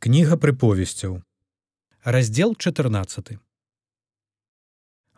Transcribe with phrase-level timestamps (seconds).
[0.00, 1.20] Кніга прыповесцяў.
[2.04, 3.36] Раздзел 14.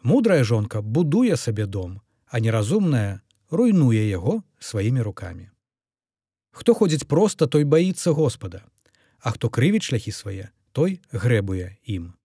[0.03, 5.47] Мудрая жонка будуе сабе дом, а неразумная руйнуе яго сваімі рукамі.
[6.51, 8.67] Хто ходзіць проста, той баіцца Господа,
[9.23, 12.19] а хто крывіць шляхі свае, той грэбуе ім.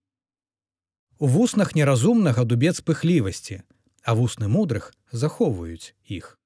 [1.21, 3.61] У вуснах неразумнага дубец пыхлівасці,
[4.01, 6.41] а вусны мудрых захоўваюць іх.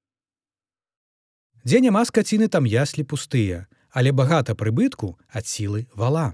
[1.64, 6.32] Дзе няма скаціны там яслі пустыя, але багата прыбытку ад сілы вала.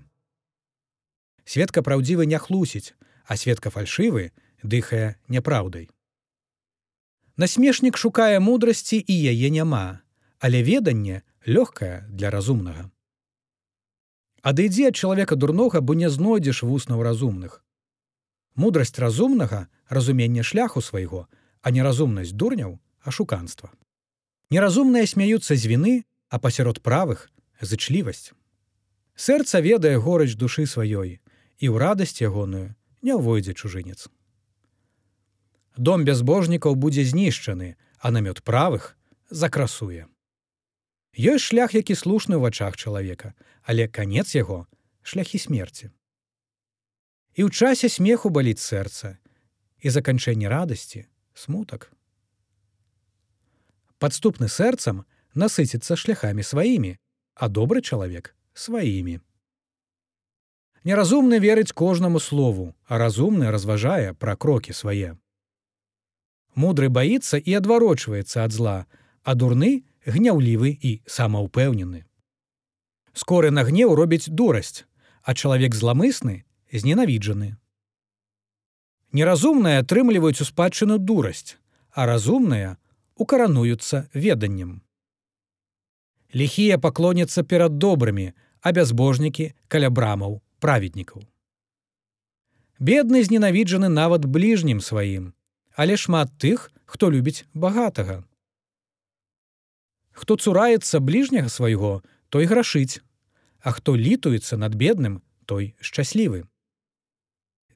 [1.45, 2.95] Светка праўдзівы не хлусіць,
[3.27, 4.31] а светка фальшывы
[4.63, 5.91] дыхае няпраўдай.
[7.37, 10.01] Насмешнік шукае мудрасці і яе няма,
[10.39, 12.91] але веданне лёгкае для разумнага.
[14.43, 17.65] Адыдзі ад чалавека дурнога, бо не знойдзеш вуснаў разумных.
[18.55, 21.27] Мудрасць разумнага разумення шляху свайго,
[21.63, 23.75] а неразумнасць дурняў ашуканства.
[24.51, 25.95] Неразумныя смяюцца з віны,
[26.29, 27.31] а пасярод правых
[27.61, 28.33] зычлівасць.
[29.19, 31.19] Сэрца ведае горыч душы сваёй
[31.59, 34.07] і ў радасць ягоную не ўвойдзе чужынец.
[35.79, 38.95] Дом бязбожнікаў будзе знішчаны, а намёт правых
[39.31, 40.07] закрасуе.
[41.19, 44.67] Ёсць шлях, які слушны ў вачах чалавека, але канец яго
[45.03, 45.91] шляхі смерці.
[47.35, 49.19] І ў часе смеху баліць сэрца
[49.83, 51.91] і заканчэнне радасці смутак.
[53.99, 55.03] Падступны сэрцам
[55.35, 56.99] насыціцца шляхамі сваімі,
[57.39, 59.21] а добры чалавек сваімі.
[60.83, 65.15] Неразумны верыць кожнаму слову, а разумны разважае пра крокі свае.
[66.59, 68.79] Мудры баіцца і адварочваецца ад зла,
[69.23, 72.03] а дурны гняўлівы і самаўпэўнены.
[73.15, 74.83] Скоры на гнеў робіць дурасць,
[75.23, 76.43] а чалавек зламысны
[76.73, 77.55] зненавіджаны.
[79.13, 81.57] Неразумныя атрымліваюць у спадчыну дурасць,
[81.95, 82.77] а разумныя
[83.15, 84.83] укарануюцца веданнем.
[86.35, 91.25] Ліхія паклоняцца перад добрымі, а бязбожнікі каля брамаў праведнікаў.
[92.79, 95.33] Бедны зненавіджаны нават бліжнім сваім,
[95.73, 98.25] але шмат тых, хто любіць багатага.
[100.13, 103.01] Хто цураецца бліжняга свайго, той грашыць,
[103.61, 106.45] а хто літуецца над бедным, той шчаслівы.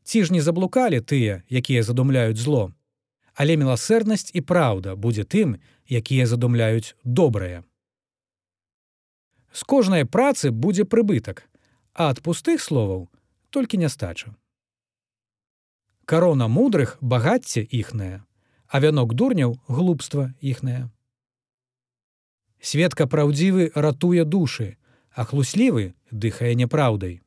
[0.05, 2.75] Ці ж не заблукалі тыя, якія задумляюць зло,
[3.35, 5.57] але міласэрнасць і праўда будзе тым,
[5.89, 7.65] якія задумляюць добрае.
[9.53, 11.45] З кожнай працы будзе прыбытак,
[11.93, 13.09] а ад пустых словаў
[13.51, 14.33] толькі нястача.
[16.05, 18.25] Карона мудрых багацце іхнае,
[18.67, 20.89] а вянок дурняў глупства іхнае.
[22.61, 24.77] Светка праўдзівы ратуе душы,
[25.13, 27.21] а хлуслівы дыхае няпраўдай.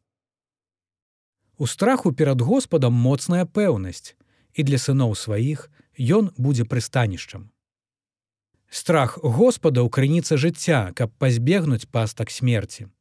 [1.58, 4.16] У страху перад Господам моцная пэўнасць,
[4.56, 5.69] і для сыноў сваіх
[6.00, 7.52] ён будзе прыстанішчам.
[8.75, 12.91] Страх Господа ў крыніца жыцця, каб пазбегнуць пастак смерці.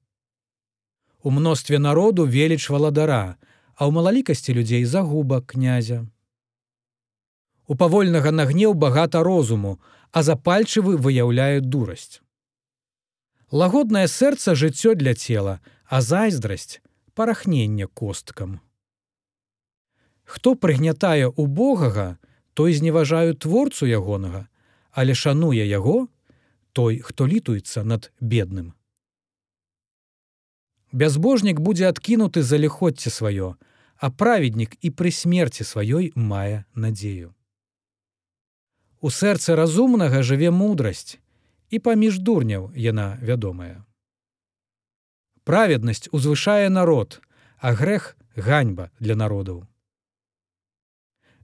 [1.27, 3.35] У мностве народу веліч валадара,
[3.75, 6.07] а ў малалікасці людзей загуба князя.
[7.67, 9.83] У павольнага на гнеў багата розуму,
[10.15, 12.23] а запальчывы выяўляе дурасць.
[13.51, 15.59] Лагоднае сэрца жыццё для цела,
[15.91, 16.79] а зайздрасць
[17.19, 18.61] парахнення косткам.
[20.23, 22.23] Хто прыгнятае убогага,
[22.55, 24.47] той зневажаю творцу ягонага,
[24.95, 26.07] але шануе яго
[26.73, 28.73] той, хто літуецца над бедным.
[30.95, 33.55] Бязбожнік будзе адкінуты за ліходце сваё,
[33.99, 37.35] а праведнік і пры смерці сваёй мае надзею.
[39.03, 41.19] У сэрцы разумнага жыве мудрасць,
[41.71, 43.83] і паміж дурняў яна вядомая.
[45.43, 47.21] Праведнасць узвышае народ,
[47.59, 49.67] а грэх ганьба для народаў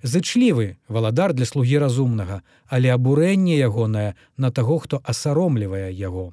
[0.02, 6.32] зычлівы валадар для слугі разумнага, але абурэнне ягонае на таго, хто асаромлівае яго.